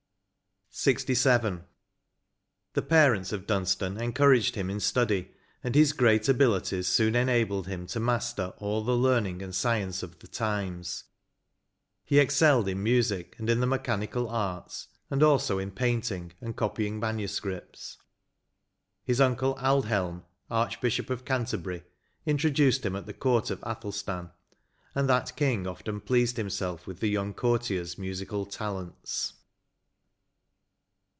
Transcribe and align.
134 0.73 1.33
LXVII. 1.37 1.63
The 2.75 2.81
parents 2.81 3.33
of 3.33 3.45
Dunstan 3.45 3.97
encouraged 3.99 4.55
him 4.55 4.69
in 4.69 4.79
study, 4.79 5.33
and 5.61 5.75
his 5.75 5.91
great 5.91 6.29
abilities 6.29 6.87
soon 6.87 7.13
enabled 7.13 7.67
him 7.67 7.85
to 7.87 7.99
master 7.99 8.53
all 8.57 8.81
the 8.81 8.95
learning 8.95 9.41
and 9.41 9.53
science 9.53 10.01
of 10.01 10.19
the 10.19 10.29
times; 10.29 11.03
he 12.05 12.19
excelled 12.19 12.69
in 12.69 12.81
music 12.81 13.35
and 13.37 13.49
in 13.49 13.59
the 13.59 13.67
mechanical 13.67 14.27
arts^ 14.27 14.87
ahd 15.11 15.21
also 15.21 15.59
in 15.59 15.71
painting, 15.71 16.31
and 16.39 16.55
copying 16.55 17.01
manuscripts. 17.01 17.97
His 19.03 19.19
uncle 19.19 19.55
Aldhelm, 19.55 20.23
Archbishop 20.49 21.09
of 21.09 21.25
Canterbury, 21.25 21.83
introduced 22.25 22.85
him 22.85 22.95
at 22.95 23.05
the 23.05 23.13
court 23.13 23.51
of 23.51 23.61
Athelstan, 23.63 24.31
and 24.95 25.09
that 25.09 25.35
King 25.35 25.67
often 25.67 25.99
pleased 25.99 26.37
himself 26.37 26.87
with 26.87 27.01
the 27.01 27.09
young 27.09 27.33
courtier's 27.33 27.97
musical 27.97 28.45
talents. 28.45 29.33